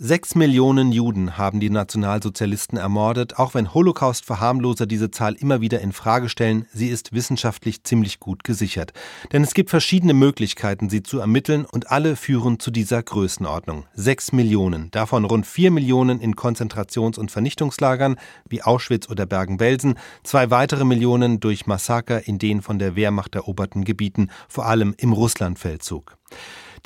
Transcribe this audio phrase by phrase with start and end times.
[0.00, 5.90] Sechs Millionen Juden haben die Nationalsozialisten ermordet, auch wenn Holocaust-Verharmloser diese Zahl immer wieder in
[5.90, 8.92] Frage stellen, sie ist wissenschaftlich ziemlich gut gesichert.
[9.32, 13.86] Denn es gibt verschiedene Möglichkeiten, sie zu ermitteln und alle führen zu dieser Größenordnung.
[13.92, 20.52] Sechs Millionen, davon rund vier Millionen in Konzentrations- und Vernichtungslagern wie Auschwitz oder Bergen-Belsen, zwei
[20.52, 26.16] weitere Millionen durch Massaker in den von der Wehrmacht eroberten Gebieten, vor allem im Russlandfeldzug.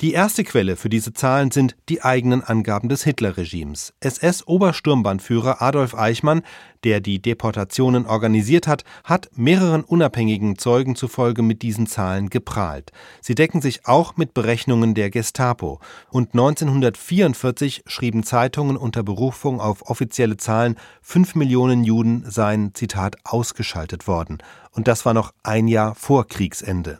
[0.01, 3.93] Die erste Quelle für diese Zahlen sind die eigenen Angaben des Hitlerregimes.
[3.99, 6.41] SS-Obersturmbannführer Adolf Eichmann,
[6.83, 12.91] der die Deportationen organisiert hat, hat mehreren unabhängigen Zeugen zufolge mit diesen Zahlen geprahlt.
[13.21, 15.79] Sie decken sich auch mit Berechnungen der Gestapo.
[16.09, 24.07] Und 1944 schrieben Zeitungen unter Berufung auf offizielle Zahlen, fünf Millionen Juden seien, Zitat, ausgeschaltet
[24.07, 24.39] worden.
[24.71, 26.99] Und das war noch ein Jahr vor Kriegsende.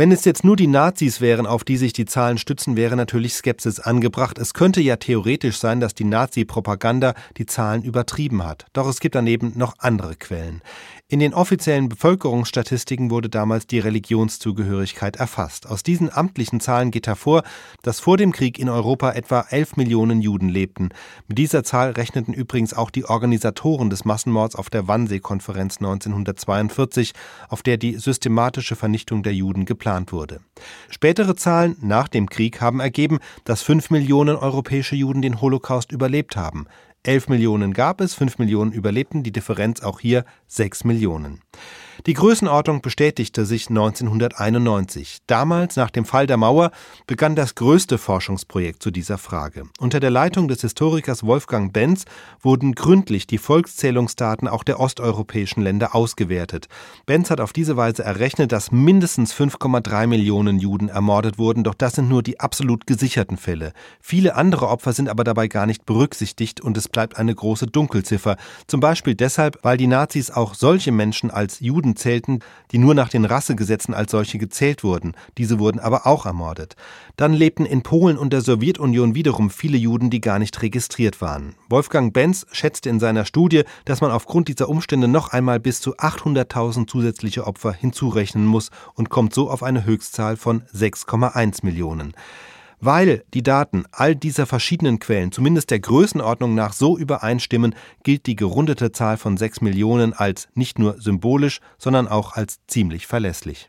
[0.00, 3.34] Wenn es jetzt nur die Nazis wären, auf die sich die Zahlen stützen, wäre natürlich
[3.34, 4.38] Skepsis angebracht.
[4.38, 8.64] Es könnte ja theoretisch sein, dass die Nazi-Propaganda die Zahlen übertrieben hat.
[8.72, 10.62] Doch es gibt daneben noch andere Quellen.
[11.08, 15.68] In den offiziellen Bevölkerungsstatistiken wurde damals die Religionszugehörigkeit erfasst.
[15.68, 17.42] Aus diesen amtlichen Zahlen geht hervor,
[17.82, 20.90] dass vor dem Krieg in Europa etwa 11 Millionen Juden lebten.
[21.26, 27.12] Mit dieser Zahl rechneten übrigens auch die Organisatoren des Massenmords auf der Wannsee-Konferenz 1942,
[27.48, 30.40] auf der die systematische Vernichtung der Juden geplant wurde.
[30.88, 36.36] Spätere Zahlen nach dem Krieg haben ergeben, dass 5 Millionen europäische Juden den Holocaust überlebt
[36.36, 36.66] haben.
[37.02, 41.40] 11 Millionen gab es, 5 Millionen überlebten, die Differenz auch hier 6 Millionen.
[42.06, 45.18] Die Größenordnung bestätigte sich 1991.
[45.26, 46.70] Damals, nach dem Fall der Mauer,
[47.06, 49.64] begann das größte Forschungsprojekt zu dieser Frage.
[49.78, 52.06] Unter der Leitung des Historikers Wolfgang Benz
[52.40, 56.68] wurden gründlich die Volkszählungsdaten auch der osteuropäischen Länder ausgewertet.
[57.04, 61.96] Benz hat auf diese Weise errechnet, dass mindestens 5,3 Millionen Juden ermordet wurden, doch das
[61.96, 63.74] sind nur die absolut gesicherten Fälle.
[64.00, 68.38] Viele andere Opfer sind aber dabei gar nicht berücksichtigt und es bleibt eine große Dunkelziffer.
[68.66, 72.38] Zum Beispiel deshalb, weil die Nazis auch solche Menschen als Juden Juden zählten,
[72.70, 75.14] die nur nach den Rassegesetzen als solche gezählt wurden.
[75.38, 76.76] Diese wurden aber auch ermordet.
[77.16, 81.54] Dann lebten in Polen und der Sowjetunion wiederum viele Juden, die gar nicht registriert waren.
[81.68, 85.96] Wolfgang Benz schätzte in seiner Studie, dass man aufgrund dieser Umstände noch einmal bis zu
[85.96, 92.14] 800.000 zusätzliche Opfer hinzurechnen muss und kommt so auf eine Höchstzahl von 6,1 Millionen.
[92.80, 98.36] Weil die Daten all dieser verschiedenen Quellen zumindest der Größenordnung nach so übereinstimmen, gilt die
[98.36, 103.68] gerundete Zahl von 6 Millionen als nicht nur symbolisch, sondern auch als ziemlich verlässlich.